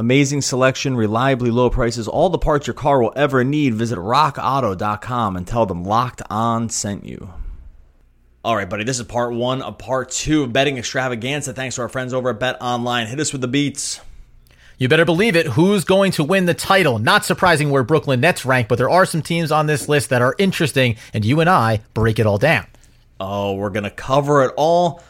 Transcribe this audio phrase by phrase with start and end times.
[0.00, 3.74] Amazing selection, reliably low prices, all the parts your car will ever need.
[3.74, 7.34] Visit rockauto.com and tell them Locked On sent you.
[8.42, 11.52] All right, buddy, this is part one of part two of betting extravaganza.
[11.52, 13.08] Thanks to our friends over at Bet Online.
[13.08, 14.00] Hit us with the beats.
[14.78, 15.48] You better believe it.
[15.48, 16.98] Who's going to win the title?
[16.98, 20.22] Not surprising where Brooklyn Nets rank, but there are some teams on this list that
[20.22, 22.66] are interesting, and you and I break it all down.
[23.20, 25.02] Oh, we're going to cover it all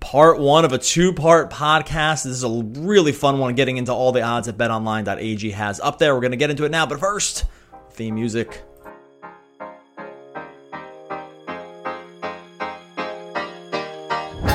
[0.00, 2.24] part one of a two part podcast.
[2.24, 5.98] This is a really fun one getting into all the odds that betonline.ag has up
[5.98, 6.14] there.
[6.14, 7.44] We're going to get into it now, but first,
[7.90, 8.62] theme music.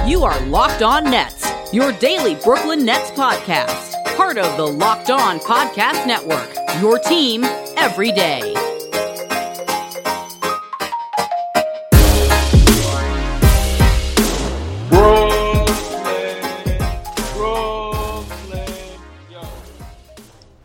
[0.07, 5.37] You are Locked On Nets, your daily Brooklyn Nets podcast, part of the Locked On
[5.39, 6.49] Podcast Network,
[6.81, 7.43] your team
[7.75, 8.53] every day.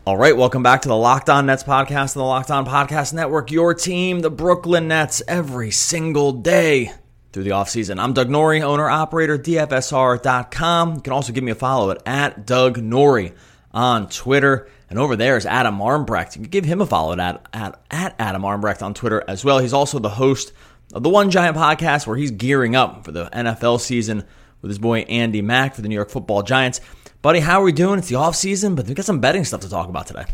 [0.05, 3.13] All right, welcome back to the Locked On Nets podcast and the Locked On Podcast
[3.13, 3.51] Network.
[3.51, 6.91] Your team, the Brooklyn Nets, every single day
[7.31, 8.01] through the offseason.
[8.01, 10.95] I'm Doug Norrie, owner operator, DFSR.com.
[10.95, 13.31] You can also give me a follow at, at Doug Norrie
[13.71, 14.67] on Twitter.
[14.89, 16.35] And over there is Adam Armbrecht.
[16.35, 19.59] You can give him a follow at, at, at Adam Armbrecht on Twitter as well.
[19.59, 20.51] He's also the host
[20.93, 24.25] of the One Giant podcast where he's gearing up for the NFL season
[24.61, 26.81] with his boy Andy Mack for the New York football Giants.
[27.23, 27.99] Buddy, how are we doing?
[27.99, 30.25] It's the off season, but we got some betting stuff to talk about today.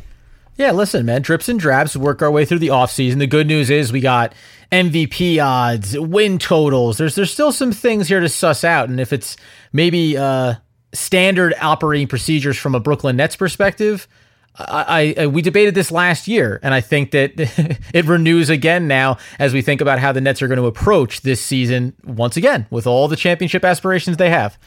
[0.58, 3.20] Yeah, listen, man, drips and drabs work our way through the offseason.
[3.20, 4.34] The good news is we got
[4.72, 6.98] MVP odds, win totals.
[6.98, 9.38] There's there's still some things here to suss out, and if it's
[9.72, 10.56] maybe uh,
[10.92, 14.08] standard operating procedures from a Brooklyn Nets perspective,
[14.58, 17.34] I, I, we debated this last year, and I think that
[17.94, 21.22] it renews again now as we think about how the Nets are going to approach
[21.22, 24.58] this season once again with all the championship aspirations they have.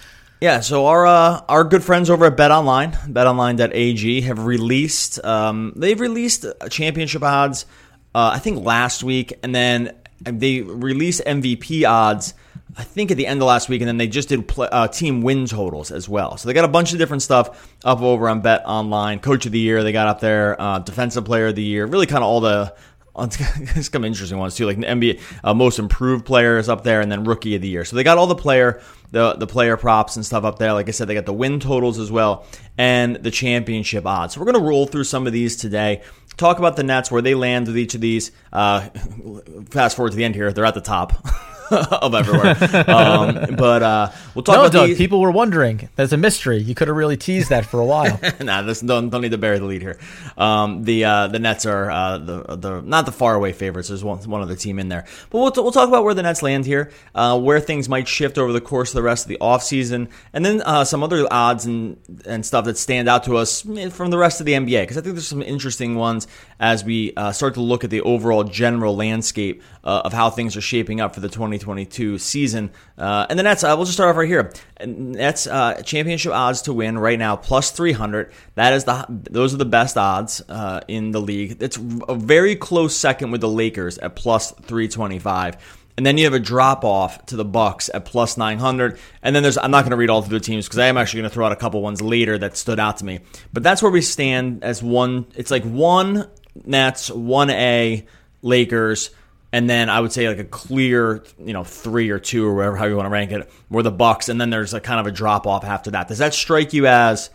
[0.42, 6.00] Yeah, so our uh, our good friends over at BetOnline, BetOnline.ag, have released um, they've
[6.00, 7.64] released championship odds.
[8.12, 12.34] Uh, I think last week, and then they released MVP odds.
[12.76, 14.88] I think at the end of last week, and then they just did play, uh,
[14.88, 16.36] team win totals as well.
[16.36, 19.20] So they got a bunch of different stuff up over on Bet Online.
[19.20, 20.60] Coach of the year, they got up there.
[20.60, 22.74] Uh, defensive player of the year, really kind of all the
[23.18, 27.10] it's some interesting ones too, like the NBA uh, most improved players up there, and
[27.10, 27.84] then rookie of the year.
[27.84, 28.80] So they got all the player
[29.12, 30.72] the the player props and stuff up there.
[30.72, 32.46] Like I said, they got the win totals as well
[32.76, 34.34] and the championship odds.
[34.34, 36.02] So we're gonna roll through some of these today.
[36.38, 38.32] Talk about the Nets where they land with each of these.
[38.52, 38.88] Uh,
[39.70, 41.12] fast forward to the end here, they're at the top.
[41.90, 42.56] of everywhere.
[42.90, 44.98] um, but uh, we'll talk no, about Doug, these.
[44.98, 45.88] people were wondering.
[45.96, 46.58] There's a mystery.
[46.58, 48.20] You could have really teased that for a while.
[48.40, 49.98] nah, this, don't don't need to bury the lead here.
[50.36, 53.88] Um, the uh, the Nets are uh, the the not the far away favorites.
[53.88, 56.42] There's one one other team in there, but we'll we'll talk about where the Nets
[56.42, 59.38] land here, uh, where things might shift over the course of the rest of the
[59.40, 61.96] offseason, and then uh, some other odds and
[62.26, 65.00] and stuff that stand out to us from the rest of the NBA because I
[65.00, 66.26] think there's some interesting ones
[66.60, 70.56] as we uh, start to look at the overall general landscape uh, of how things
[70.56, 71.28] are shaping up for the
[71.62, 72.70] 2022 season.
[72.98, 74.52] Uh, and the Nets, uh, we'll just start off right here.
[74.84, 78.32] Nets uh, championship odds to win right now plus 300.
[78.56, 81.62] That is the those are the best odds uh, in the league.
[81.62, 81.78] It's
[82.08, 85.78] a very close second with the Lakers at plus 325.
[85.96, 88.98] And then you have a drop off to the Bucks at plus 900.
[89.22, 90.96] And then there's I'm not going to read all through the teams because I am
[90.96, 93.20] actually going to throw out a couple ones later that stood out to me.
[93.52, 95.26] But that's where we stand as one.
[95.36, 96.28] It's like one
[96.64, 98.06] Nets, one A
[98.42, 99.10] Lakers
[99.52, 102.76] and then I would say like a clear, you know, three or two or whatever
[102.76, 105.06] how you want to rank it, were the Bucks, and then there's a kind of
[105.06, 106.08] a drop off after that.
[106.08, 107.30] Does that strike you as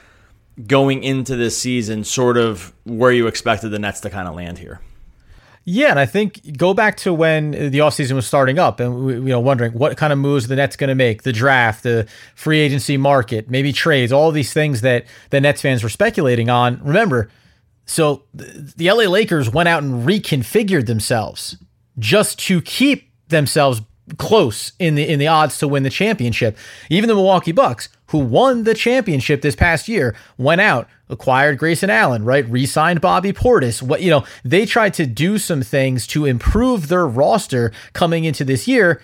[0.65, 4.57] going into this season sort of where you expected the Nets to kind of land
[4.57, 4.81] here?
[5.69, 9.29] Yeah, and I think go back to when the offseason was starting up and you
[9.29, 12.59] know wondering what kind of moves the Nets going to make, the draft, the free
[12.59, 16.81] agency market, maybe trades, all these things that the Nets fans were speculating on.
[16.83, 17.29] Remember,
[17.85, 21.57] so the LA Lakers went out and reconfigured themselves
[21.99, 23.81] just to keep themselves
[24.17, 26.57] close in the in the odds to win the championship.
[26.89, 31.89] Even the Milwaukee Bucks, who won the championship this past year, went out, acquired Grayson
[31.89, 32.47] Allen, right?
[32.49, 33.81] Re-signed Bobby Portis.
[33.81, 38.45] What you know, they tried to do some things to improve their roster coming into
[38.45, 39.01] this year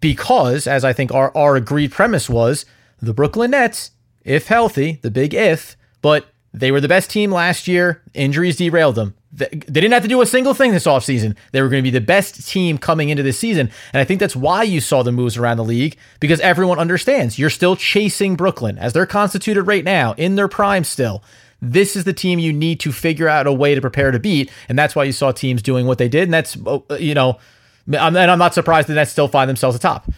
[0.00, 2.64] because, as I think our, our agreed premise was,
[3.00, 3.90] the Brooklyn Nets,
[4.24, 8.02] if healthy, the big if, but they were the best team last year.
[8.14, 9.14] Injuries derailed them.
[9.36, 11.36] They didn't have to do a single thing this offseason.
[11.52, 13.70] They were going to be the best team coming into this season.
[13.92, 17.38] And I think that's why you saw the moves around the league because everyone understands
[17.38, 21.22] you're still chasing Brooklyn as they're constituted right now in their prime still.
[21.60, 24.50] This is the team you need to figure out a way to prepare to beat.
[24.68, 26.24] And that's why you saw teams doing what they did.
[26.24, 27.38] And that's, uh, you know,
[27.86, 30.10] and I'm not surprised that Nets still find themselves atop.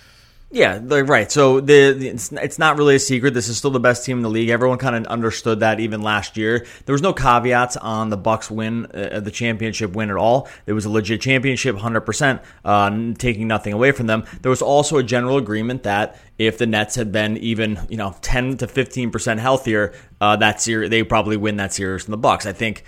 [0.50, 1.30] Yeah, right.
[1.30, 3.34] So the, it's, it's not really a secret.
[3.34, 4.48] This is still the best team in the league.
[4.48, 6.64] Everyone kind of understood that even last year.
[6.86, 10.48] There was no caveats on the Bucks win, uh, the championship win at all.
[10.64, 14.24] It was a legit championship, hundred uh, percent, taking nothing away from them.
[14.40, 18.16] There was also a general agreement that if the Nets had been even you know
[18.22, 22.18] ten to fifteen percent healthier, uh, that series they probably win that series from the
[22.18, 22.46] Bucks.
[22.46, 22.84] I think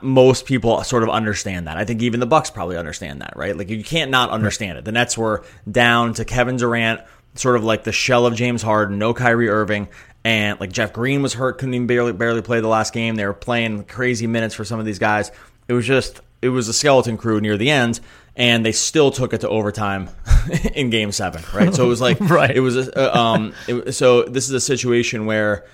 [0.00, 1.76] most people sort of understand that.
[1.76, 3.56] I think even the Bucks probably understand that, right?
[3.56, 4.84] Like you can't not understand it.
[4.84, 7.00] The Nets were down to Kevin Durant,
[7.34, 9.88] sort of like the shell of James Harden, no Kyrie Irving,
[10.24, 13.16] and like Jeff Green was hurt, couldn't even barely barely play the last game.
[13.16, 15.30] They were playing crazy minutes for some of these guys.
[15.68, 18.00] It was just it was a skeleton crew near the end,
[18.36, 20.10] and they still took it to overtime
[20.74, 21.74] in Game Seven, right?
[21.74, 22.54] So it was like right.
[22.54, 23.54] It was a, um.
[23.68, 25.66] It, so this is a situation where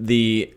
[0.00, 0.54] the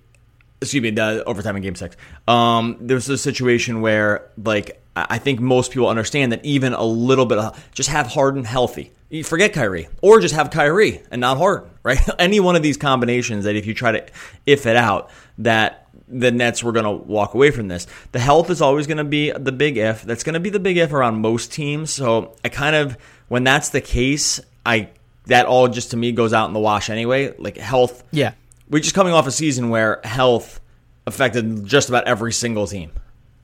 [0.61, 1.97] excuse me, the overtime in game six.
[2.27, 7.25] Um, there's a situation where, like, I think most people understand that even a little
[7.25, 8.91] bit of just have Harden healthy.
[9.09, 11.99] You forget Kyrie, or just have Kyrie and not Harden, right?
[12.19, 14.05] Any one of these combinations that if you try to
[14.45, 15.09] if it out,
[15.39, 17.87] that the Nets were going to walk away from this.
[18.11, 20.03] The health is always going to be the big if.
[20.03, 21.89] That's going to be the big if around most teams.
[21.89, 22.97] So I kind of,
[23.29, 24.89] when that's the case, I
[25.27, 27.33] that all just to me goes out in the wash anyway.
[27.37, 28.33] Like health, yeah
[28.71, 30.59] we're just coming off a season where health
[31.05, 32.91] affected just about every single team.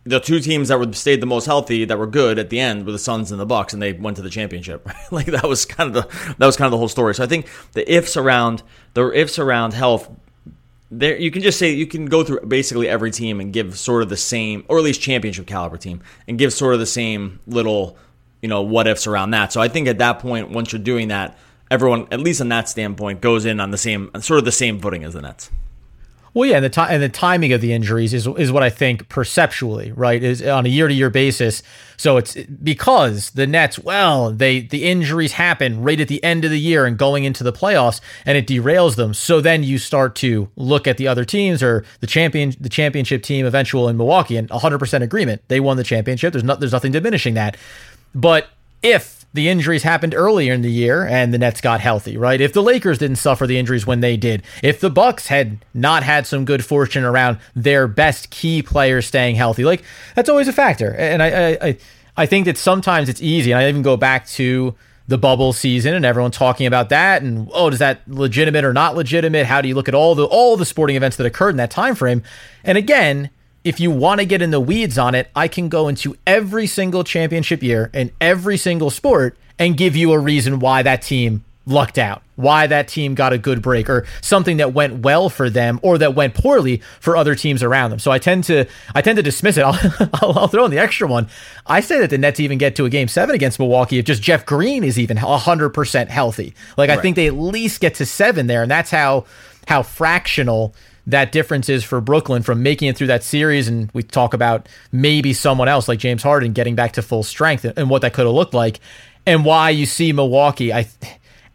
[0.06, 2.86] The two teams that were stayed the most healthy, that were good at the end,
[2.86, 4.88] were the Suns and the Bucks, and they went to the championship.
[5.12, 7.14] like that was kind of the that was kind of the whole story.
[7.14, 8.64] So I think the ifs around
[8.94, 10.10] the ifs around health
[10.90, 14.04] there you can just say you can go through basically every team and give sort
[14.04, 17.40] of the same or at least championship caliber team and give sort of the same
[17.46, 17.98] little
[18.42, 21.10] you know what ifs around that so i think at that point once you're doing
[21.10, 21.38] that
[21.70, 24.80] everyone, at least on that standpoint, goes in on the same sort of the same
[24.80, 25.50] footing as the Nets.
[26.38, 28.70] Well, yeah, and the time and the timing of the injuries is is what I
[28.70, 31.64] think perceptually, right, is on a year to year basis.
[31.98, 36.52] So it's because the Nets, well, they the injuries happen right at the end of
[36.52, 39.16] the year and going into the playoffs, and it derails them.
[39.16, 43.24] So then you start to look at the other teams or the champion the championship
[43.24, 46.34] team eventual in Milwaukee, and 100 percent agreement, they won the championship.
[46.34, 47.58] There's not there's nothing diminishing that,
[48.14, 48.48] but
[48.84, 52.42] if the injuries happened earlier in the year and the Nets got healthy, right?
[52.42, 56.04] If the Lakers didn't suffer the injuries when they did, if the Bucks had not
[56.04, 59.84] had some good fortune around their best key players staying healthy, like
[60.16, 60.94] that's always a factor.
[60.96, 61.78] And I I
[62.18, 63.52] I think that sometimes it's easy.
[63.52, 64.76] And I even go back to
[65.08, 68.94] the bubble season and everyone talking about that and oh is that legitimate or not
[68.94, 71.56] legitimate how do you look at all the all the sporting events that occurred in
[71.56, 72.22] that time frame
[72.66, 73.30] and again
[73.64, 76.68] if you want to get in the weeds on it, I can go into every
[76.68, 81.44] single championship year in every single sport and give you a reason why that team
[81.68, 85.50] lucked out, why that team got a good break, or something that went well for
[85.50, 88.00] them or that went poorly for other teams around them.
[88.00, 88.66] So I tend to
[88.96, 89.64] I tend to dismiss it.
[89.64, 89.80] I'll,
[90.14, 91.28] I'll, I'll throw in the extra one.
[91.66, 94.22] I say that the Nets even get to a game seven against Milwaukee if just
[94.22, 96.54] Jeff Green is even hundred percent healthy.
[96.78, 96.98] Like right.
[96.98, 99.26] I think they at least get to seven there, and that's how
[99.68, 100.74] how fractional
[101.08, 103.68] that difference is for Brooklyn from making it through that series.
[103.68, 107.66] And we talk about maybe someone else like James Harden getting back to full strength
[107.66, 108.80] and what that could have looked like,
[109.26, 110.74] and why you see Milwaukee.
[110.74, 110.88] I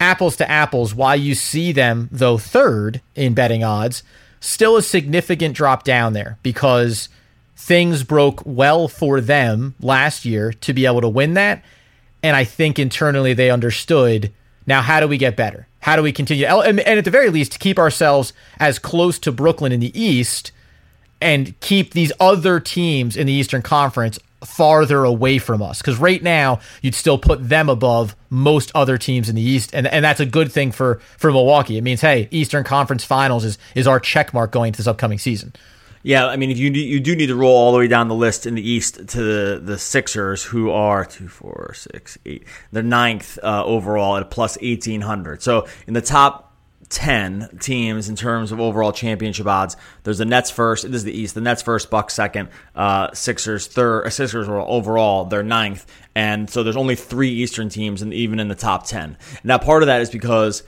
[0.02, 4.02] apples to apples, why you see them though third in betting odds,
[4.40, 7.08] still a significant drop down there because
[7.56, 11.62] things broke well for them last year to be able to win that.
[12.22, 14.32] And I think internally they understood
[14.66, 15.66] now, how do we get better?
[15.80, 16.46] How do we continue?
[16.46, 20.52] And at the very least, keep ourselves as close to Brooklyn in the East
[21.20, 25.78] and keep these other teams in the Eastern Conference farther away from us.
[25.78, 29.86] Because right now, you'd still put them above most other teams in the East, and,
[29.86, 31.78] and that's a good thing for for Milwaukee.
[31.78, 35.18] It means, hey, Eastern Conference Finals is is our check mark going into this upcoming
[35.18, 35.52] season.
[36.04, 38.14] Yeah, I mean, if you you do need to roll all the way down the
[38.14, 42.82] list in the East to the, the Sixers, who are two, four, six, eight, they're
[42.82, 45.42] ninth uh, overall at plus eighteen hundred.
[45.42, 46.51] So in the top
[46.92, 49.76] 10 teams in terms of overall championship odds.
[50.04, 50.84] There's the Nets first.
[50.84, 51.34] This is the East.
[51.34, 54.06] The Nets first, Bucks second, uh, Sixers third.
[54.06, 58.38] Uh, Sixers were overall they're ninth, and so there's only three Eastern teams, and even
[58.38, 59.16] in the top 10.
[59.42, 60.62] Now, part of that is because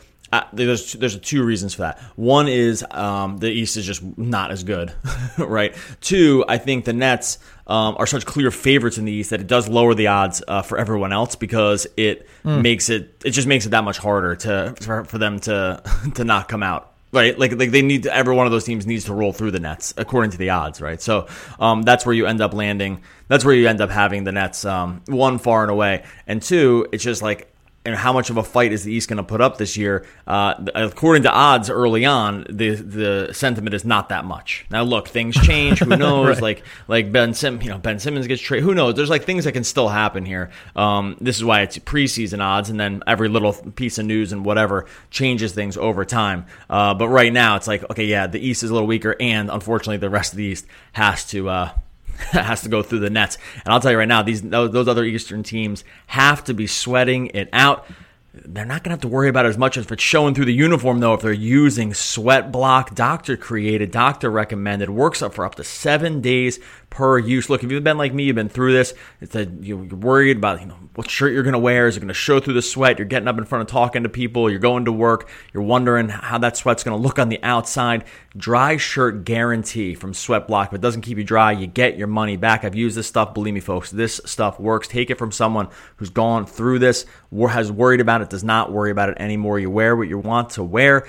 [0.52, 2.00] there's there's two reasons for that.
[2.16, 4.92] One is um, the East is just not as good,
[5.38, 5.74] right?
[6.00, 9.46] Two, I think the Nets um, are such clear favorites in the East that it
[9.46, 12.62] does lower the odds uh, for everyone else because it mm.
[12.62, 15.82] makes it it just makes it that much harder to for, for them to
[16.14, 17.38] to not come out right?
[17.38, 19.60] Like, like they need to, every one of those teams needs to roll through the
[19.60, 21.00] Nets according to the odds, right?
[21.00, 21.28] So
[21.60, 23.02] um, that's where you end up landing.
[23.28, 26.88] That's where you end up having the Nets um, one far and away, and two,
[26.92, 27.53] it's just like
[27.84, 30.06] and how much of a fight is the East going to put up this year?
[30.26, 34.64] Uh, according to odds early on, the the sentiment is not that much.
[34.70, 35.80] Now, look, things change.
[35.80, 36.36] Who knows?
[36.36, 36.42] right.
[36.42, 38.64] Like like Ben Sim, you know, Ben Simmons gets traded.
[38.64, 38.94] Who knows?
[38.94, 40.50] There's like things that can still happen here.
[40.74, 44.44] Um, this is why it's preseason odds, and then every little piece of news and
[44.44, 46.46] whatever changes things over time.
[46.70, 49.50] Uh, but right now, it's like okay, yeah, the East is a little weaker, and
[49.50, 51.48] unfortunately, the rest of the East has to.
[51.48, 51.70] Uh,
[52.32, 53.38] has to go through the nets.
[53.64, 57.28] And I'll tell you right now, these those other Eastern teams have to be sweating
[57.28, 57.86] it out.
[58.36, 60.34] They're not going to have to worry about it as much as if it's showing
[60.34, 65.34] through the uniform, though, if they're using sweat block, doctor created, doctor recommended, works up
[65.34, 66.58] for up to seven days
[66.90, 67.48] per use.
[67.48, 68.94] Look, if you've been like me, you've been through this.
[69.20, 71.88] It's that you're worried about you know what shirt you're going to wear.
[71.88, 72.98] Is it going to show through the sweat?
[72.98, 74.48] You're getting up in front of talking to people.
[74.48, 75.28] You're going to work.
[75.52, 78.04] You're wondering how that sweat's going to look on the outside.
[78.36, 80.68] Dry shirt guarantee from Sweat Block.
[80.68, 82.64] If it doesn't keep you dry, you get your money back.
[82.64, 83.34] I've used this stuff.
[83.34, 84.88] Believe me, folks, this stuff works.
[84.88, 87.06] Take it from someone who's gone through this,
[87.48, 89.58] has worried about it, does not worry about it anymore.
[89.58, 91.06] You wear what you want to wear.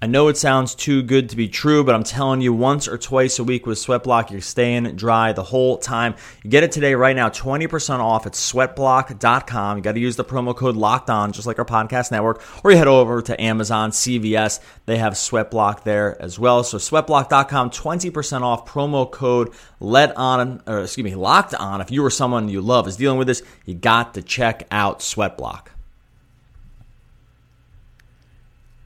[0.00, 2.96] I know it sounds too good to be true, but I'm telling you, once or
[2.96, 6.14] twice a week with Sweatblock, you're staying dry the whole time.
[6.44, 9.76] You get it today right now, 20% off at sweatblock.com.
[9.76, 12.70] You got to use the promo code locked on, just like our podcast network, or
[12.70, 14.60] you head over to Amazon, CVS.
[14.86, 16.62] They have Sweatblock there as well.
[16.62, 21.80] So sweatblock.com, 20% off, promo code let on, or excuse me, locked on.
[21.80, 25.00] If you or someone you love is dealing with this, you got to check out
[25.00, 25.70] Sweatblock.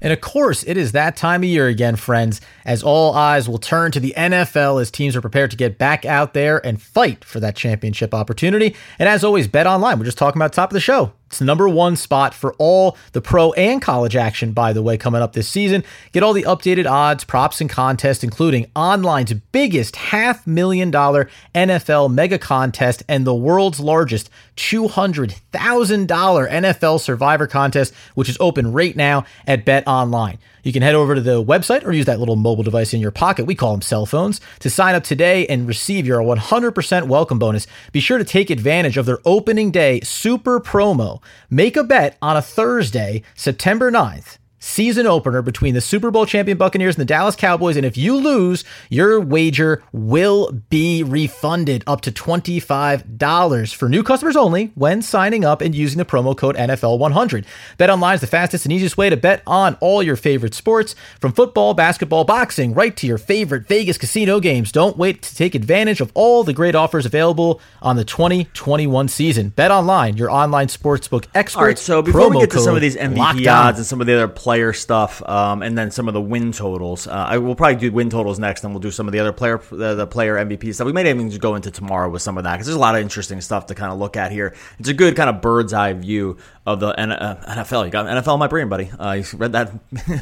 [0.03, 3.59] And of course, it is that time of year again, friends, as all eyes will
[3.59, 7.25] turn to the NFL as teams are prepared to get back out there and fight
[7.25, 8.75] for that championship opportunity.
[8.99, 9.99] And as always, bet online.
[9.99, 11.13] We're just talking about top of the show.
[11.33, 14.99] It's the number one spot for all the pro and college action, by the way,
[14.99, 15.83] coming up this season.
[16.13, 22.13] Get all the updated odds, props, and contests, including online's biggest half million dollar NFL
[22.13, 29.25] mega contest and the world's largest $200,000 NFL survivor contest, which is open right now
[29.47, 30.37] at Bet Online.
[30.63, 33.11] You can head over to the website or use that little mobile device in your
[33.11, 33.47] pocket.
[33.47, 37.67] We call them cell phones to sign up today and receive your 100% welcome bonus.
[37.91, 41.21] Be sure to take advantage of their opening day super promo.
[41.51, 46.57] Make a bet on a Thursday, September 9th season opener between the Super Bowl champion
[46.57, 47.77] Buccaneers and the Dallas Cowboys.
[47.77, 54.37] And if you lose, your wager will be refunded up to $25 for new customers
[54.37, 57.45] only when signing up and using the promo code NFL100.
[57.77, 60.95] Bet online is the fastest and easiest way to bet on all your favorite sports
[61.21, 64.71] from football, basketball, boxing, right to your favorite Vegas casino games.
[64.71, 69.49] Don't wait to take advantage of all the great offers available on the 2021 season.
[69.49, 71.57] Bet online, your online sportsbook experts.
[71.57, 74.07] All right, so before we get to some of these MVP odds and some of
[74.07, 77.07] the other players player stuff, um, and then some of the win totals.
[77.07, 79.33] Uh, I will probably do win totals next, and we'll do some of the other
[79.33, 80.85] player the, the player MVP stuff.
[80.85, 83.01] We might even go into tomorrow with some of that because there's a lot of
[83.01, 84.55] interesting stuff to kind of look at here.
[84.79, 87.81] It's a good kind of bird's eye view of the NFL.
[87.81, 88.91] Uh, you got NFL in my brain, buddy.
[88.91, 89.73] Uh, you read that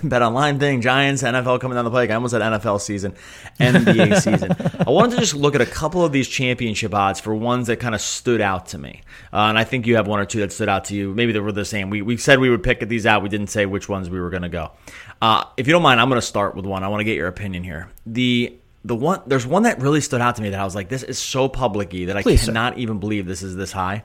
[0.09, 2.11] bet online thing, Giants, NFL coming down the pike.
[2.11, 3.15] I almost said NFL season,
[3.59, 4.57] NBA season.
[4.87, 7.77] I wanted to just look at a couple of these championship odds for ones that
[7.77, 9.03] kind of stood out to me.
[9.33, 11.13] Uh, and I think you have one or two that stood out to you.
[11.13, 11.91] Maybe they were the same.
[11.91, 13.23] We, we said we would pick these out.
[13.23, 14.73] We didn't say which ones we we were going to go.
[15.21, 16.85] Uh, if you don't mind, I'm going to start with one.
[16.85, 17.89] I want to get your opinion here.
[18.07, 20.89] The the one there's one that really stood out to me that I was like,
[20.89, 22.81] this is so publicy that I Please, cannot sir.
[22.81, 24.05] even believe this is this high.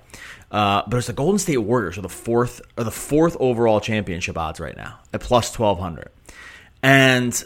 [0.52, 4.38] Uh, but it's the Golden State Warriors are the fourth or the fourth overall championship
[4.38, 6.10] odds right now at plus twelve hundred,
[6.84, 7.44] and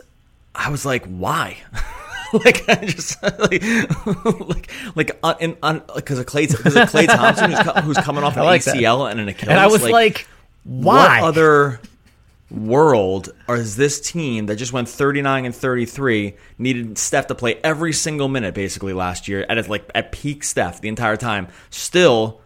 [0.56, 1.58] I was like, why?
[2.34, 3.64] like I just like
[4.48, 5.54] like like uh, in
[5.96, 9.12] because of Klay because of Klay Thompson who's, who's, coming off an like ACL that.
[9.12, 9.50] and an Achilles.
[9.50, 10.28] And I was like, like
[10.64, 11.22] why?
[11.22, 11.80] What other
[12.52, 17.60] world or is this team that just went 39 and 33 needed Steph to play
[17.64, 21.48] every single minute basically last year at like at peak Steph the entire time.
[21.70, 22.42] Still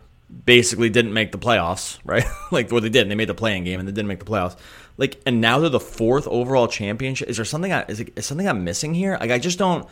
[0.46, 2.26] basically didn't make the playoffs right?
[2.52, 4.58] Like what they did they made the playing game and they didn't make the playoffs.
[4.98, 7.30] Like and now they're the fourth overall championship.
[7.30, 9.18] Is there something I, is, it, is something I'm missing here?
[9.20, 9.88] Like I just don't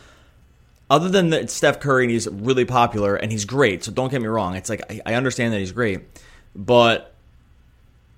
[0.90, 4.22] other than that Steph Curry and he's really popular and he's great so don't get
[4.22, 4.56] me wrong.
[4.56, 6.02] It's like I, I understand that he's great
[6.54, 7.14] but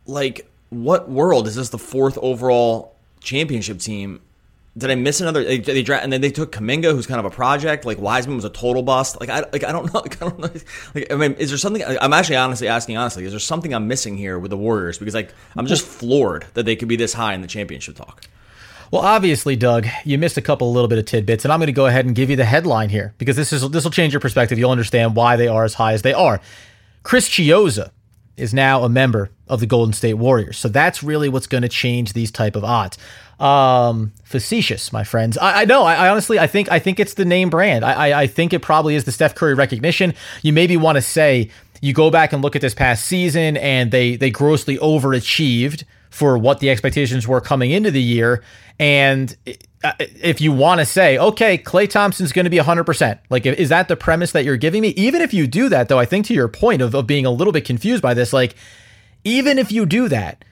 [0.08, 4.22] like what world is this the fourth overall championship team?
[4.75, 5.44] Did I miss another?
[5.44, 7.86] They, they and then they took Kuminga, who's kind of a project.
[7.86, 9.20] Like Wiseman was a total bust.
[9.20, 10.00] Like I, like I don't know.
[10.00, 10.50] Like, I don't know.
[10.96, 11.84] Like I mean, is there something?
[11.86, 13.25] I'm actually honestly asking honestly.
[13.25, 14.98] Is there something I'm missing here with the Warriors?
[14.98, 18.24] Because like I'm just floored that they could be this high in the championship talk.
[18.89, 21.74] Well, obviously, Doug, you missed a couple, little bit of tidbits, and I'm going to
[21.74, 24.20] go ahead and give you the headline here because this is this will change your
[24.20, 24.60] perspective.
[24.60, 26.42] You'll understand why they are as high as they are.
[27.01, 27.89] Chris Chiozza
[28.38, 30.58] is now a member of the Golden State Warriors.
[30.58, 32.98] So that's really what's going to change these type of odds.
[33.40, 35.38] Um, facetious, my friends.
[35.38, 35.84] I, I know.
[35.84, 37.84] I, I, honestly, I think, I think it's the name brand.
[37.84, 40.14] I, I, I think it probably is the Steph Curry recognition.
[40.44, 41.50] You maybe want to say,
[41.82, 46.38] you go back and look at this past season and they they grossly overachieved for
[46.38, 48.42] what the expectations were coming into the year.
[48.80, 49.36] And
[49.84, 53.70] uh, if you want to say, okay, Klay Thompson's going to be 100%, like, is
[53.70, 54.90] that the premise that you're giving me?
[54.90, 57.32] Even if you do that, though, I think to your point of, of being a
[57.32, 58.56] little bit confused by this, like,
[59.24, 60.44] even if you do that,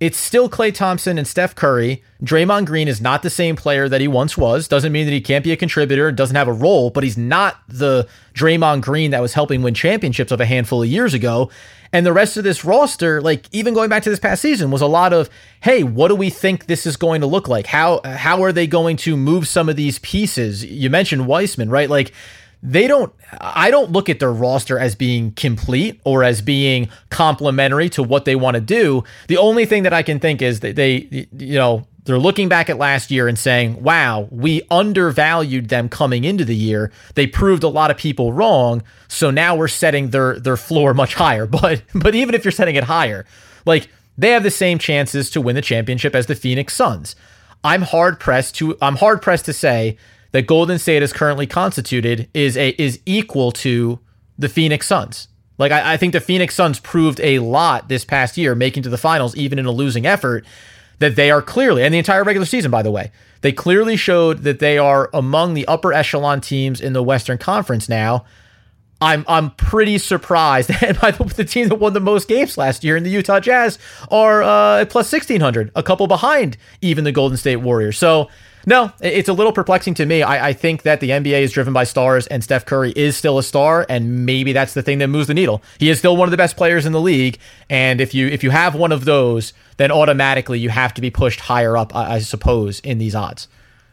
[0.00, 2.02] it's still Klay Thompson and Steph Curry.
[2.22, 4.66] Draymond Green is not the same player that he once was.
[4.66, 7.18] Doesn't mean that he can't be a contributor, and doesn't have a role, but he's
[7.18, 11.50] not the Draymond Green that was helping win championships of a handful of years ago.
[11.92, 14.80] And the rest of this roster, like even going back to this past season, was
[14.80, 15.28] a lot of,
[15.60, 17.66] hey, what do we think this is going to look like?
[17.66, 20.64] How how are they going to move some of these pieces?
[20.64, 21.90] You mentioned Wiseman, right?
[21.90, 22.12] Like
[22.62, 27.88] they don't I don't look at their roster as being complete or as being complementary
[27.90, 29.04] to what they want to do.
[29.28, 32.68] The only thing that I can think is that they you know, they're looking back
[32.68, 36.92] at last year and saying, "Wow, we undervalued them coming into the year.
[37.14, 41.14] They proved a lot of people wrong, so now we're setting their their floor much
[41.14, 43.26] higher." But but even if you're setting it higher,
[43.64, 43.88] like
[44.18, 47.16] they have the same chances to win the championship as the Phoenix Suns.
[47.62, 49.96] I'm hard pressed to I'm hard pressed to say
[50.32, 53.98] that Golden State is currently constituted is a is equal to
[54.38, 55.28] the Phoenix Suns.
[55.58, 58.88] Like I, I think the Phoenix Suns proved a lot this past year, making to
[58.88, 60.44] the finals even in a losing effort,
[60.98, 63.10] that they are clearly and the entire regular season, by the way,
[63.42, 67.88] they clearly showed that they are among the upper echelon teams in the Western Conference
[67.88, 68.24] now.
[69.02, 70.70] I'm I'm pretty surprised.
[70.82, 73.40] And by the, the team that won the most games last year in the Utah
[73.40, 73.78] Jazz
[74.10, 77.98] are uh, plus 1600, a couple behind even the Golden State Warriors.
[77.98, 78.28] So
[78.66, 80.22] no, it's a little perplexing to me.
[80.22, 83.38] I, I, think that the NBA is driven by stars, and Steph Curry is still
[83.38, 85.62] a star, and maybe that's the thing that moves the needle.
[85.78, 87.38] He is still one of the best players in the league,
[87.68, 91.10] and if you if you have one of those, then automatically you have to be
[91.10, 93.48] pushed higher up, I, I suppose, in these odds.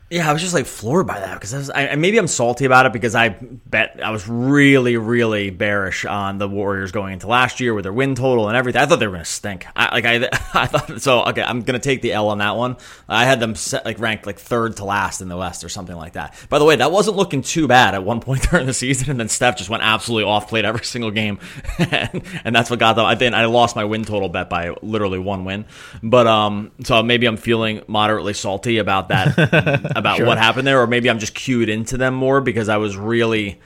[0.10, 2.86] Yeah, I was just like floored by that because I, I, maybe I'm salty about
[2.86, 7.60] it because I bet I was really, really bearish on the Warriors going into last
[7.60, 8.82] year with their win total and everything.
[8.82, 9.68] I thought they were going to stink.
[9.76, 11.26] I, like I, I thought so.
[11.26, 12.78] Okay, I'm going to take the L on that one.
[13.10, 15.98] I had them set, like ranked like third to last in the West or something
[15.98, 16.38] like that.
[16.48, 19.20] By the way, that wasn't looking too bad at one point during the season, and
[19.20, 21.38] then Steph just went absolutely off, played every single game,
[21.80, 23.06] and, and that's what got them.
[23.06, 25.66] I think I lost my win total bet by literally one win,
[26.02, 29.97] but um, so maybe I'm feeling moderately salty about that.
[29.98, 30.25] About sure.
[30.25, 33.60] what happened there, or maybe I'm just cued into them more because I was really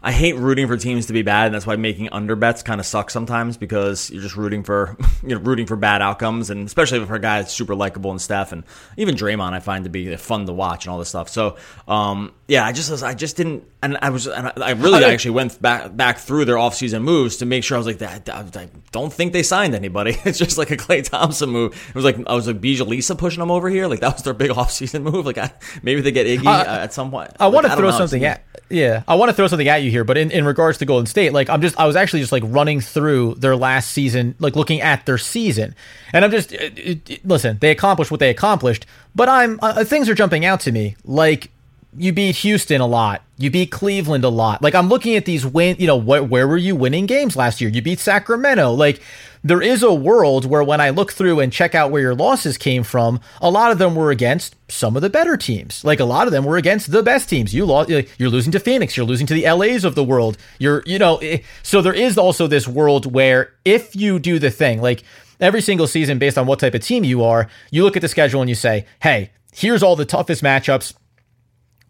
[0.00, 2.78] I hate rooting for teams to be bad, and that's why making under bets kind
[2.78, 7.04] of sucks sometimes because you're just rooting for you're rooting for bad outcomes, and especially
[7.04, 8.62] for a guy that's super likable and stuff, and
[8.96, 11.28] even Draymond I find to be fun to watch and all this stuff.
[11.28, 11.56] So
[11.88, 15.32] um, yeah, I just I just didn't, and I was and I really I actually
[15.32, 18.28] went back back through their offseason moves to make sure I was like that.
[18.28, 20.16] I, I, don't think they signed anybody.
[20.28, 21.74] It's just like a Klay Thompson move.
[21.88, 23.86] It was like I was like Bjelica pushing them over here.
[23.88, 25.26] Like that was their big offseason move.
[25.26, 27.32] Like I, maybe they get Iggy uh, at some point.
[27.40, 29.90] I like, want to throw something at yeah, I want to throw something at you
[29.90, 32.32] here, but in, in regards to Golden State, like I'm just I was actually just
[32.32, 35.74] like running through their last season, like looking at their season,
[36.12, 36.78] and I'm just it,
[37.08, 37.58] it, listen.
[37.60, 40.96] They accomplished what they accomplished, but I'm uh, things are jumping out to me.
[41.04, 41.50] Like
[41.96, 44.62] you beat Houston a lot, you beat Cleveland a lot.
[44.62, 45.76] Like I'm looking at these win.
[45.78, 47.70] You know, wh- where were you winning games last year?
[47.70, 48.72] You beat Sacramento.
[48.72, 49.00] Like
[49.42, 52.58] there is a world where when I look through and check out where your losses
[52.58, 55.84] came from, a lot of them were against some of the better teams.
[55.84, 57.54] Like a lot of them were against the best teams.
[57.54, 60.36] You lost, you're losing to Phoenix, you're losing to the LAs of the world.
[60.58, 64.50] You're, you know, eh, so there is also this world where if you do the
[64.50, 65.04] thing, like
[65.40, 68.08] every single season based on what type of team you are, you look at the
[68.08, 70.94] schedule and you say, "Hey, here's all the toughest matchups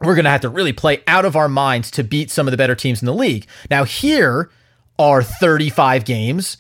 [0.00, 2.50] we're going to have to really play out of our minds to beat some of
[2.50, 3.46] the better teams in the league.
[3.70, 4.50] Now, here
[4.98, 6.58] are 35 games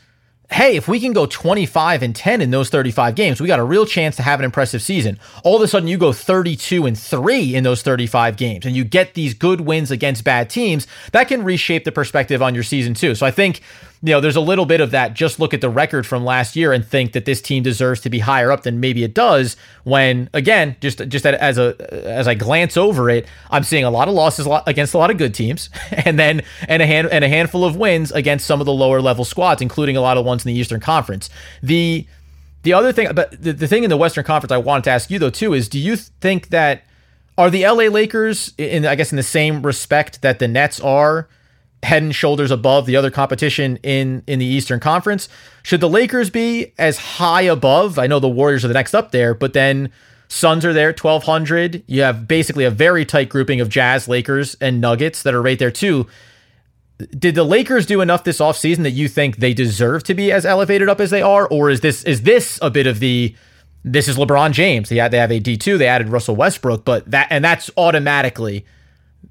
[0.50, 3.64] hey, if we can go 25 and 10 in those 35 games, we got a
[3.64, 5.18] real chance to have an impressive season.
[5.44, 8.84] All of a sudden, you go 32 and 3 in those 35 games, and you
[8.84, 10.86] get these good wins against bad teams.
[11.12, 13.14] That can reshape the perspective on your season, too.
[13.14, 13.60] So I think
[14.02, 15.14] you know, there's a little bit of that.
[15.14, 18.10] Just look at the record from last year and think that this team deserves to
[18.10, 19.56] be higher up than maybe it does.
[19.82, 21.74] When again, just just as a
[22.06, 25.18] as I glance over it, I'm seeing a lot of losses against a lot of
[25.18, 28.66] good teams, and then and a hand and a handful of wins against some of
[28.66, 31.28] the lower level squads, including a lot of ones in the Eastern Conference.
[31.62, 32.06] The
[32.62, 35.10] the other thing, but the, the thing in the Western Conference I wanted to ask
[35.10, 36.84] you though too is, do you think that
[37.36, 41.28] are the LA Lakers in I guess in the same respect that the Nets are?
[41.82, 45.28] Head and shoulders above the other competition in in the Eastern Conference.
[45.62, 47.98] Should the Lakers be as high above?
[47.98, 49.90] I know the Warriors are the next up there, but then
[50.28, 51.82] Suns are there, 1200.
[51.86, 55.58] You have basically a very tight grouping of Jazz, Lakers, and Nuggets that are right
[55.58, 56.06] there too.
[57.16, 60.44] Did the Lakers do enough this offseason that you think they deserve to be as
[60.44, 63.34] elevated up as they are or is this is this a bit of the
[63.84, 64.88] this is LeBron James.
[64.88, 68.66] They had they have a D2, they added Russell Westbrook, but that and that's automatically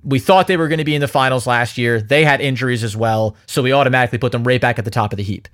[0.03, 1.99] We thought they were going to be in the finals last year.
[2.01, 5.11] They had injuries as well, so we automatically put them right back at the top
[5.11, 5.47] of the heap.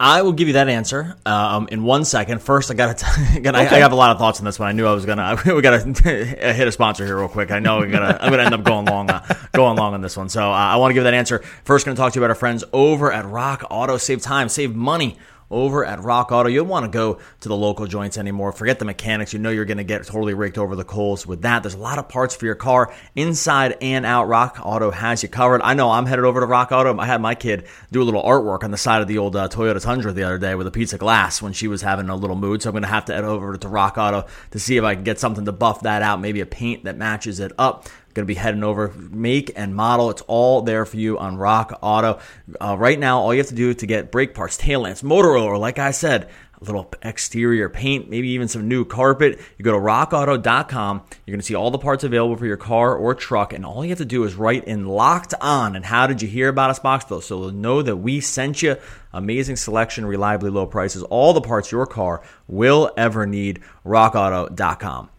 [0.00, 2.42] I will give you that answer um, in one second.
[2.42, 3.06] First, I got to.
[3.38, 3.48] Okay.
[3.48, 4.68] I, I have a lot of thoughts on this one.
[4.68, 5.40] I knew I was gonna.
[5.46, 7.50] We got to hit a sponsor here real quick.
[7.50, 8.18] I know we're gonna.
[8.20, 10.28] I'm gonna end up going long, uh, going long on this one.
[10.28, 11.38] So uh, I want to give that answer.
[11.64, 13.96] First, going to talk to you about our friends over at Rock Auto.
[13.96, 15.16] Save time, save money
[15.50, 16.48] over at Rock Auto.
[16.48, 18.52] You don't want to go to the local joints anymore.
[18.52, 19.32] Forget the mechanics.
[19.32, 21.62] You know you're going to get totally raked over the coals with that.
[21.62, 24.28] There's a lot of parts for your car inside and out.
[24.28, 25.62] Rock Auto has you covered.
[25.62, 26.96] I know I'm headed over to Rock Auto.
[26.98, 29.48] I had my kid do a little artwork on the side of the old uh,
[29.48, 32.16] Toyota Tundra the other day with a piece of glass when she was having a
[32.16, 32.62] little mood.
[32.62, 34.94] So I'm going to have to head over to Rock Auto to see if I
[34.94, 36.20] can get something to buff that out.
[36.20, 38.92] Maybe a paint that matches it up going to be heading over.
[38.96, 42.20] Make and model it's all there for you on rock auto.
[42.60, 45.36] Uh, right now all you have to do to get brake parts tail lamps motor
[45.36, 46.28] oil or like i said
[46.60, 49.40] a little exterior paint maybe even some new carpet.
[49.58, 52.94] You go to rockauto.com you're going to see all the parts available for your car
[52.94, 55.76] or truck and all you have to do is write in locked on.
[55.76, 58.76] And how did you hear about us box though so know that we sent you
[59.12, 61.02] amazing selection reliably low prices.
[61.02, 63.60] All the parts your car will ever need.
[63.84, 65.10] rockauto.com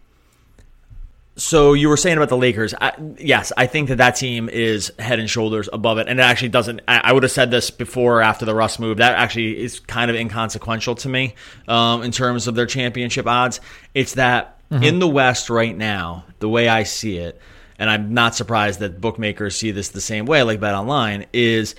[1.37, 2.73] so you were saying about the Lakers.
[2.79, 6.23] I, yes, I think that that team is head and shoulders above it, and it
[6.23, 6.81] actually doesn't.
[6.87, 8.97] I, I would have said this before or after the Russ move.
[8.97, 11.35] That actually is kind of inconsequential to me
[11.67, 13.59] um, in terms of their championship odds.
[13.93, 14.83] It's that mm-hmm.
[14.83, 17.41] in the West right now, the way I see it,
[17.77, 21.75] and I'm not surprised that bookmakers see this the same way, like Bet Online, is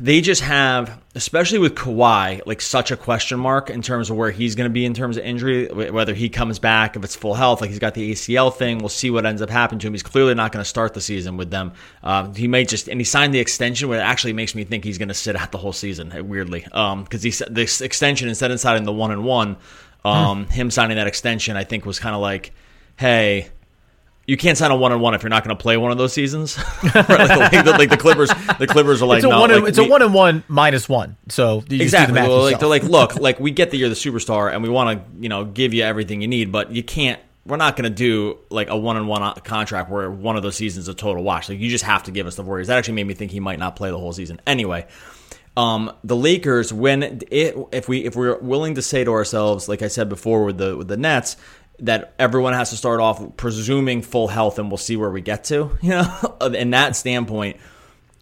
[0.00, 4.30] they just have, especially with Kawhi, like such a question mark in terms of where
[4.30, 7.34] he's going to be in terms of injury, whether he comes back, if it's full
[7.34, 8.78] health, like he's got the ACL thing.
[8.78, 9.94] We'll see what ends up happening to him.
[9.94, 11.72] He's clearly not going to start the season with them.
[12.02, 14.84] Uh, he may just, and he signed the extension, where it actually makes me think
[14.84, 16.60] he's going to sit out the whole season, uh, weirdly.
[16.60, 19.56] Because um, he this extension, instead of signing the one and one,
[20.04, 20.50] um, hmm.
[20.50, 22.52] him signing that extension, I think was kind of like,
[22.96, 23.48] hey,
[24.30, 25.98] you can't sign a one on one if you're not going to play one of
[25.98, 26.56] those seasons.
[26.84, 26.94] right?
[26.94, 28.28] like, the, like, the, Clippers,
[28.60, 29.50] the Clippers are like, it's a no, one.
[29.50, 31.16] Like, it's we, a one and one minus one.
[31.28, 32.14] So exactly.
[32.14, 34.68] The well, like, they're like, look, like we get that you're the superstar, and we
[34.68, 37.20] want to, you know, give you everything you need, but you can't.
[37.44, 40.54] We're not going to do like a one on one contract where one of those
[40.54, 41.48] seasons is a total wash.
[41.48, 42.68] Like you just have to give us the Warriors.
[42.68, 44.40] That actually made me think he might not play the whole season.
[44.46, 44.86] Anyway,
[45.56, 49.82] um, the Lakers, when it, if we if we're willing to say to ourselves, like
[49.82, 51.36] I said before with the with the Nets,
[51.82, 55.44] that everyone has to start off presuming full health and we'll see where we get
[55.44, 56.36] to you know?
[56.54, 57.58] In that standpoint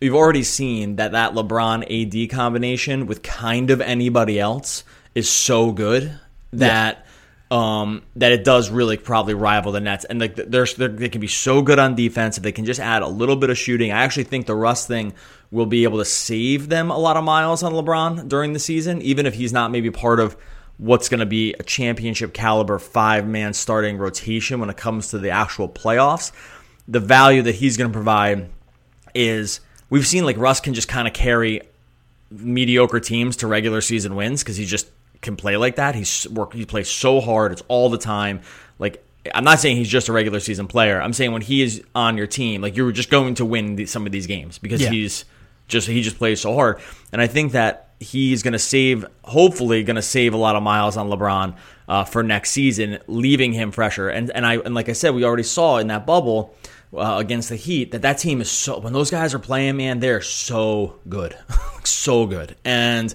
[0.00, 5.72] we've already seen that that lebron ad combination with kind of anybody else is so
[5.72, 6.18] good
[6.52, 7.06] that
[7.50, 7.80] yeah.
[7.80, 10.04] um, that it does really probably rival the nets.
[10.04, 12.80] And like they're, they're, they can be so good on defense if they can just
[12.80, 13.90] add a little bit of shooting.
[13.90, 15.14] I actually think the Russ thing
[15.50, 19.00] will be able to save them a lot of miles on lebron during the season
[19.00, 20.36] even if he's not maybe part of
[20.78, 25.18] what's going to be a championship caliber five man starting rotation when it comes to
[25.18, 26.32] the actual playoffs.
[26.86, 28.48] The value that he's going to provide
[29.14, 29.60] is
[29.90, 31.62] we've seen like Russ can just kind of carry
[32.30, 34.88] mediocre teams to regular season wins because he just
[35.20, 35.94] can play like that.
[35.94, 38.40] He's work he plays so hard, it's all the time.
[38.78, 41.00] Like I'm not saying he's just a regular season player.
[41.00, 44.06] I'm saying when he is on your team, like you're just going to win some
[44.06, 44.90] of these games because yeah.
[44.90, 45.24] he's
[45.68, 46.80] just he just plays so hard.
[47.12, 50.62] And I think that he's going to save, hopefully, going to save a lot of
[50.62, 51.56] miles on LeBron
[51.88, 54.08] uh, for next season, leaving him fresher.
[54.08, 56.54] And and I and like I said, we already saw in that bubble
[56.96, 60.00] uh, against the Heat that that team is so when those guys are playing, man,
[60.00, 61.36] they're so good,
[61.84, 62.56] so good.
[62.64, 63.14] And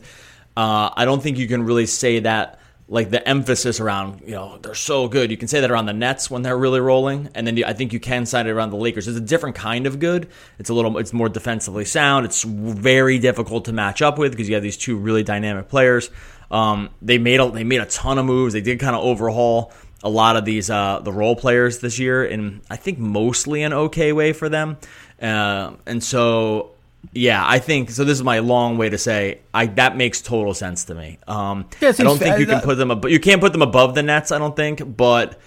[0.56, 4.58] uh, I don't think you can really say that like the emphasis around, you know,
[4.58, 5.32] they're so good.
[5.32, 7.94] You can say that around the Nets when they're really rolling, and then I think
[7.94, 9.08] you can say it around the Lakers.
[9.08, 10.28] It's a different kind of good.
[10.60, 12.26] It's a little, it's more defensively sound.
[12.26, 16.10] It's very difficult to match up with because you have these two really dynamic players.
[16.52, 18.54] Um, they made a, they made a ton of moves.
[18.54, 19.72] They did kind of overhaul
[20.04, 23.74] a lot of these uh, the role players this year, and I think mostly an
[23.74, 24.78] okay way for them.
[25.22, 26.73] Uh, and so
[27.12, 28.04] yeah, I think so.
[28.04, 31.20] This is my long way to say I that makes total sense to me.
[31.28, 33.96] Um, yeah, I don't think you can put them, ab- you can't put them above
[33.96, 34.32] the Nets.
[34.32, 35.40] I don't think, but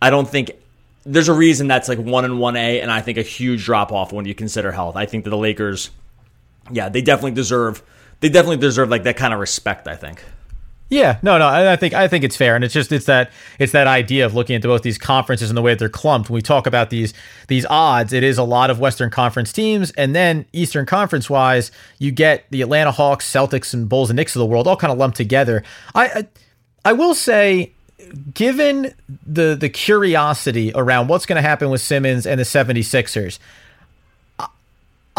[0.00, 0.52] I don't think
[1.04, 3.92] there's a reason that's like one and one A, and I think a huge drop
[3.92, 4.96] off when you consider health.
[4.96, 5.90] I think that the Lakers,
[6.70, 7.82] yeah, they definitely deserve,
[8.20, 9.88] they definitely deserve like that kind of respect.
[9.88, 10.22] I think.
[10.90, 13.70] Yeah, no, no, I think I think it's fair, and it's just it's that it's
[13.72, 16.28] that idea of looking into both these conferences and the way that they're clumped.
[16.28, 17.14] When we talk about these
[17.46, 21.70] these odds, it is a lot of Western Conference teams, and then Eastern Conference wise,
[22.00, 24.92] you get the Atlanta Hawks, Celtics, and Bulls and Knicks of the world all kind
[24.92, 25.62] of lumped together.
[25.94, 26.28] I I,
[26.86, 27.70] I will say,
[28.34, 28.92] given
[29.24, 33.38] the the curiosity around what's going to happen with Simmons and the 76ers,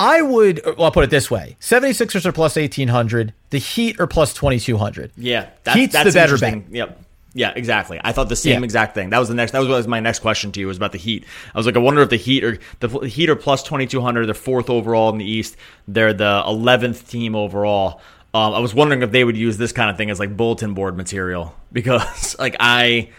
[0.02, 3.34] I would, well, I'll put it this way 76ers are plus 1800.
[3.52, 5.12] The Heat are plus 2200.
[5.16, 5.50] Yeah.
[5.64, 6.64] That, Heat's the better bet.
[6.72, 7.00] Yep.
[7.34, 8.00] Yeah, exactly.
[8.04, 8.66] I thought the same Yeah.
[8.66, 9.12] exact thing.
[9.12, 9.52] That was the next.
[9.54, 11.24] That was, was my next question to you was about the Heat.
[11.54, 14.02] I was like, I wonder if the Heat are the Heat are plus twenty two
[14.02, 14.26] hundred.
[14.26, 15.56] They're fourth overall in the East.
[15.88, 18.02] They're the eleventh team overall.
[18.34, 20.74] Um, I was wondering if they would use this kind of thing as like bulletin
[20.74, 23.10] board material because like I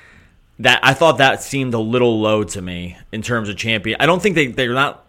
[0.58, 3.96] that I thought that seemed a little low to me in terms of champion.
[3.98, 5.01] I don't think they they're not uh,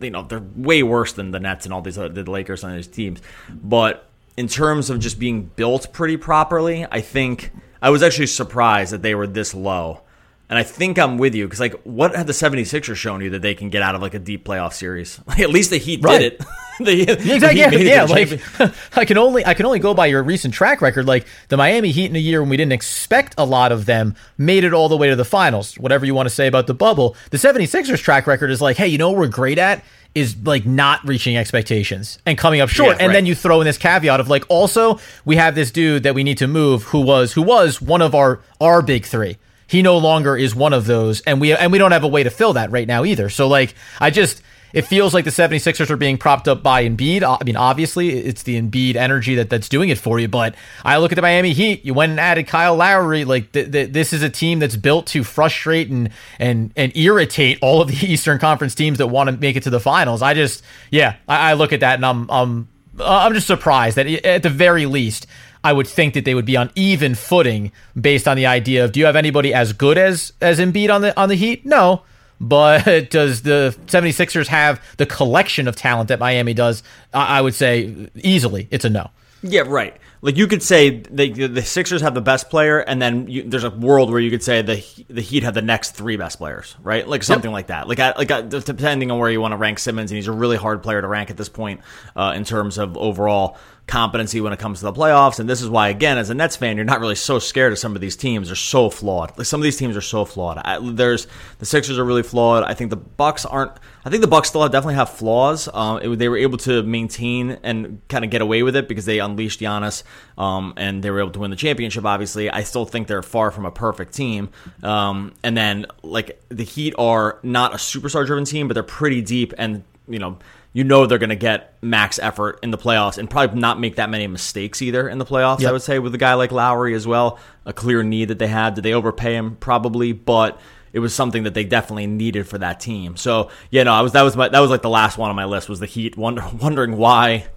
[0.00, 2.76] you know they're way worse than the Nets and all these other, the Lakers and
[2.76, 4.04] these teams, but
[4.36, 7.50] in terms of just being built pretty properly, I think
[7.82, 10.02] I was actually surprised that they were this low.
[10.50, 13.42] And I think I'm with you because, like, what have the 76ers shown you that
[13.42, 15.20] they can get out of like a deep playoff series?
[15.26, 16.18] Like, at least the Heat Right.
[16.20, 16.44] did it.
[16.84, 17.48] the, the Yeah, exactly.
[17.48, 18.06] Heat Yeah, made it to yeah.
[18.06, 21.06] the Like I can only I can only go by your recent track record.
[21.06, 24.14] Like the Miami Heat in a year when we didn't expect a lot of them
[24.36, 25.74] made it all the way to the finals.
[25.74, 28.86] Whatever you want to say about the bubble, the 76ers track record is like, hey,
[28.86, 32.96] you know what we're great at is like not reaching expectations and coming up short.
[32.96, 36.02] Yeah, and then you throw in this caveat of like also we have this dude
[36.04, 39.36] that we need to move who was who was one of our our big 3.
[39.66, 42.22] He no longer is one of those and we and we don't have a way
[42.22, 43.28] to fill that right now either.
[43.28, 47.22] So like I just it feels like the 76ers are being propped up by Embiid.
[47.22, 50.28] Uh, I mean, obviously, it's the Embiid energy that, that's doing it for you.
[50.28, 50.54] But
[50.84, 51.84] I look at the Miami Heat.
[51.84, 53.24] You went and added Kyle Lowry.
[53.24, 57.58] Like th- th- this is a team that's built to frustrate and and and irritate
[57.62, 60.22] all of the Eastern Conference teams that want to make it to the finals.
[60.22, 62.68] I just, yeah, I, I look at that and I'm I'm
[63.00, 65.26] uh, I'm just surprised that at the very least.
[65.64, 68.92] I would think that they would be on even footing based on the idea of
[68.92, 71.66] do you have anybody as good as as Embiid on the on the Heat?
[71.66, 72.02] No.
[72.40, 76.82] But does the 76ers have the collection of talent that Miami does?
[77.12, 79.10] I I would say easily it's a no.
[79.42, 79.96] Yeah, right.
[80.20, 83.62] Like you could say they, the Sixers have the best player, and then you, there's
[83.62, 86.74] a world where you could say the the Heat have the next three best players,
[86.82, 87.06] right?
[87.06, 87.86] Like something like that.
[87.86, 90.32] Like I, like I, depending on where you want to rank Simmons, and he's a
[90.32, 91.82] really hard player to rank at this point
[92.16, 93.56] uh, in terms of overall
[93.88, 95.40] competency when it comes to the playoffs.
[95.40, 97.78] And this is why, again, as a Nets fan, you're not really so scared of
[97.78, 98.48] some of these teams.
[98.48, 99.36] They're so flawed.
[99.36, 100.58] Like some of these teams are so flawed.
[100.58, 101.26] I, there's
[101.58, 102.62] the Sixers are really flawed.
[102.62, 103.72] I think the Bucks aren't.
[104.04, 105.68] I think the Bucks still have, definitely have flaws.
[105.72, 109.06] Um, it, they were able to maintain and kind of get away with it because
[109.06, 110.02] they unleashed Giannis,
[110.36, 112.04] um, and they were able to win the championship.
[112.04, 114.50] Obviously, I still think they're far from a perfect team.
[114.82, 119.22] Um, and then like the Heat are not a superstar driven team, but they're pretty
[119.22, 120.38] deep and you know
[120.72, 123.96] you know they're going to get max effort in the playoffs and probably not make
[123.96, 125.60] that many mistakes either in the playoffs.
[125.64, 128.46] I would say with a guy like Lowry as well, a clear need that they
[128.46, 128.74] had.
[128.74, 129.56] Did they overpay him?
[129.56, 130.60] Probably, but
[130.92, 133.16] it was something that they definitely needed for that team.
[133.16, 135.36] So yeah, no, I was that was my that was like the last one on
[135.36, 136.16] my list was the Heat.
[136.16, 137.48] Wonder, wondering why.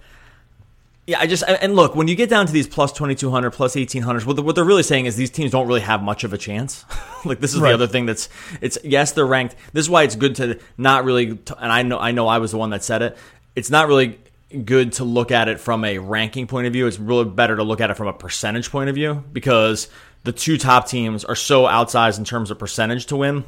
[1.12, 3.50] Yeah, I just and look when you get down to these plus twenty two hundred,
[3.50, 4.24] plus eighteen hundred.
[4.24, 6.86] What, what they're really saying is these teams don't really have much of a chance.
[7.26, 7.68] like this is Right.
[7.68, 8.30] the other thing that's
[8.62, 9.54] it's yes they're ranked.
[9.74, 11.26] This is why it's good to not really.
[11.58, 13.18] And I know I know I was the one that said it.
[13.54, 14.18] It's not really
[14.64, 16.86] good to look at it from a ranking point of view.
[16.86, 19.88] It's really better to look at it from a percentage point of view because
[20.24, 23.44] the two top teams are so outsized in terms of percentage to win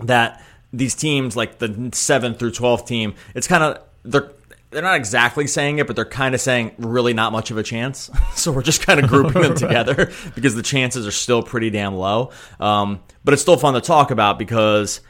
[0.00, 0.40] that
[0.72, 4.30] these teams like the 7th through 12th team it's kind of they're
[4.72, 7.62] they're not exactly saying it but they're kind of saying really not much of a
[7.62, 8.10] chance.
[8.34, 11.94] So we're just kind of grouping them together because the chances are still pretty damn
[11.94, 12.30] low.
[12.58, 15.00] Um, but it's still fun to talk about because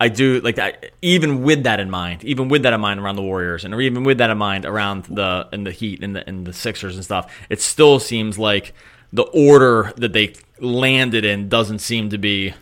[0.00, 3.16] I do like I, even with that in mind, even with that in mind around
[3.16, 6.28] the Warriors, and even with that in mind around the and the Heat and the
[6.28, 8.74] and the Sixers and stuff, it still seems like
[9.12, 12.52] the order that they landed in doesn't seem to be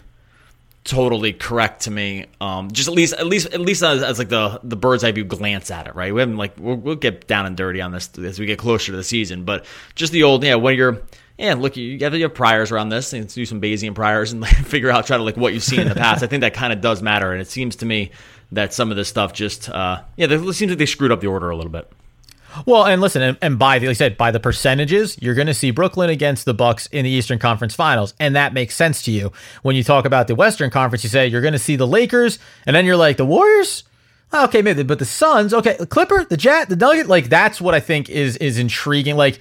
[0.85, 2.27] totally correct to me.
[2.41, 5.13] Um, just at least, at least, at least as, as like the the bird's eye
[5.13, 6.13] view glance at it, right?
[6.13, 8.93] We haven't like we'll, we'll get down and dirty on this as we get closer
[8.93, 9.65] to the season, but
[9.95, 11.03] just the old yeah when you're.
[11.39, 14.55] Yeah, look, you have your priors around this, and do some Bayesian priors, and like,
[14.67, 16.23] figure out try to like what you've seen in the past.
[16.23, 18.13] I think that kind of does matter, and it seems to me
[18.53, 21.27] that some of this stuff just, uh, yeah, it seems like they screwed up the
[21.27, 21.91] order a little bit.
[22.67, 25.47] Well, and listen, and, and by the, like I said, by the percentages, you're going
[25.47, 29.03] to see Brooklyn against the Bucks in the Eastern Conference Finals, and that makes sense
[29.03, 29.33] to you.
[29.63, 32.39] When you talk about the Western Conference, you say you're going to see the Lakers,
[32.67, 33.85] and then you're like the Warriors.
[34.33, 37.61] Oh, Okay, maybe, but the Suns, okay, the Clipper, the Jet, the Nugget, like that's
[37.61, 39.17] what I think is is intriguing.
[39.17, 39.39] Like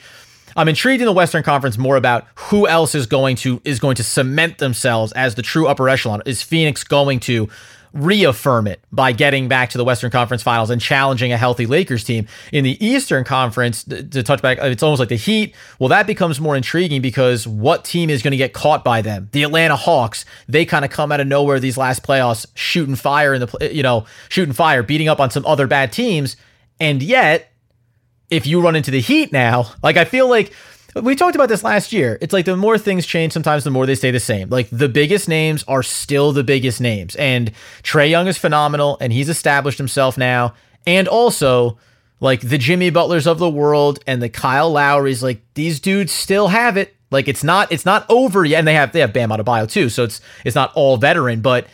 [0.56, 3.96] I'm intrigued in the Western Conference more about who else is going to is going
[3.96, 6.22] to cement themselves as the true upper echelon.
[6.26, 7.48] Is Phoenix going to
[7.94, 12.04] reaffirm it by getting back to the Western Conference Finals and challenging a healthy Lakers
[12.04, 14.58] team in the Eastern Conference to touch back?
[14.62, 15.56] It's almost like the Heat.
[15.80, 19.30] Well, that becomes more intriguing because what team is going to get caught by them?
[19.32, 20.26] The Atlanta Hawks.
[20.48, 23.84] They kind of come out of nowhere these last playoffs, shooting fire in the you
[23.84, 26.38] know shooting fire, beating up on some other bad teams,
[26.80, 27.52] and yet
[28.32, 30.54] if you run into the heat now, like I feel like
[30.96, 32.18] we talked about this last year.
[32.22, 34.50] It's like the more things change, sometimes the more they stay the same.
[34.50, 37.16] Like the biggest names are still the biggest names.
[37.16, 37.52] And
[37.84, 40.54] Trae Young is phenomenal and he's established himself now.
[40.86, 41.78] And also,
[42.20, 46.50] like the Jimmy Butlers of the world and the Kyle Lowrys, like these dudes still
[46.50, 46.96] have it.
[47.10, 48.60] Like it's not it's not over yet.
[48.60, 51.68] And they have they have Bam Adebayo too, so it's it's not all veteran, but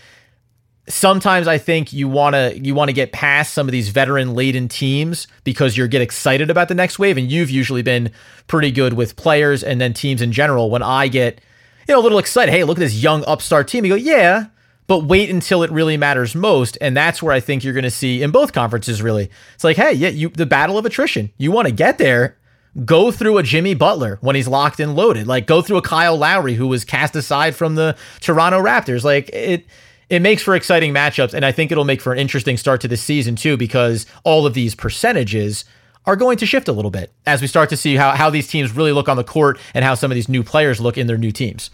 [0.89, 4.33] sometimes I think you want to you want to get past some of these veteran
[4.33, 8.11] laden teams because you get excited about the next wave and you've usually been
[8.47, 10.69] pretty good with players and then teams in general.
[10.69, 11.41] When I get
[11.87, 14.47] you know a little excited hey look at this young upstart team you go yeah
[14.87, 17.91] but wait until it really matters most and that's where I think you're going to
[17.91, 19.29] see in both conferences really.
[19.55, 22.37] It's like hey yeah you the battle of attrition you want to get there.
[22.85, 25.25] Go through a Jimmy Butler when he's locked and loaded.
[25.25, 29.03] Like go through a Kyle Lowry who was cast aside from the Toronto Raptors.
[29.03, 29.65] Like it
[30.09, 32.87] it makes for exciting matchups, and I think it'll make for an interesting start to
[32.87, 35.65] this season too, because all of these percentages
[36.05, 38.47] are going to shift a little bit as we start to see how, how these
[38.47, 41.07] teams really look on the court and how some of these new players look in
[41.07, 41.69] their new teams.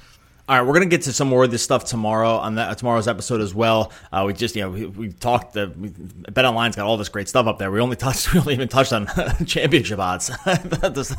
[0.50, 3.08] All right, we're gonna get to some more of this stuff tomorrow on that tomorrow's
[3.08, 3.94] episode as well.
[4.12, 7.30] Uh, we just you know we, we talked the we, BetOnline's got all this great
[7.30, 7.72] stuff up there.
[7.72, 9.08] We only touched we only even touched on
[9.46, 10.30] championship odds.
[10.92, 11.16] this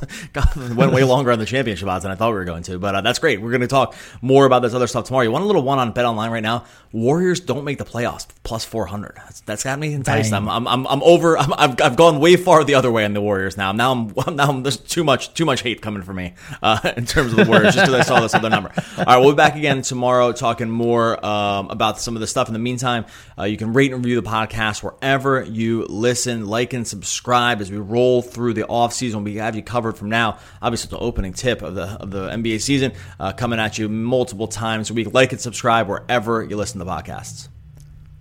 [0.75, 2.97] went way longer on the championship odds than I thought we were going to, but
[2.97, 3.41] uh, that's great.
[3.41, 5.25] We're gonna talk more about this other stuff tomorrow.
[5.25, 6.67] You want a little one on Bet Online right now?
[6.93, 9.15] Warriors don't make the playoffs plus four hundred.
[9.17, 10.35] That's, that's got me enticed.
[10.35, 11.39] I'm, I'm I'm I'm over.
[11.39, 13.73] i have I've gone way far the other way on the Warriors now.
[13.73, 17.07] Now I'm now I'm, there's too much too much hate coming for me uh, in
[17.07, 18.71] terms of the Warriors just because I saw this other number.
[18.99, 22.49] All right, we'll be back again tomorrow talking more um, about some of the stuff.
[22.49, 23.07] In the meantime,
[23.39, 26.47] uh, you can rate and review the podcast wherever you listen.
[26.47, 29.25] Like and subscribe as we roll through the off season.
[29.25, 30.39] We have you covered from now.
[30.61, 34.49] Obviously, the opening tip of the of the NBA season uh, coming at you multiple
[34.49, 35.13] times a week.
[35.15, 37.49] Like and subscribe wherever you listen to the podcasts.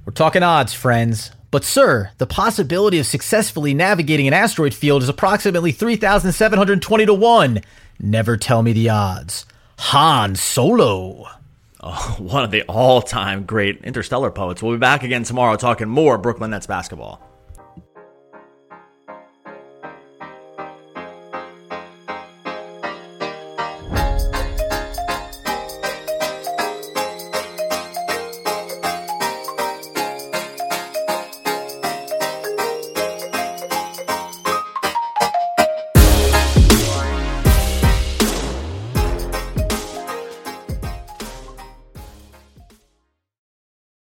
[0.05, 1.31] We're talking odds, friends.
[1.49, 7.61] But, sir, the possibility of successfully navigating an asteroid field is approximately 3,720 to 1.
[7.99, 9.45] Never tell me the odds.
[9.77, 11.27] Han Solo.
[11.81, 14.63] Oh, one of the all time great interstellar poets.
[14.63, 17.21] We'll be back again tomorrow talking more Brooklyn Nets basketball.